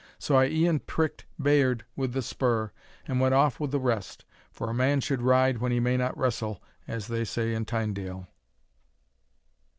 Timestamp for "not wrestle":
5.95-6.59